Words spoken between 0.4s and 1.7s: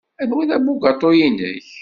ay d abugaṭu-nnek?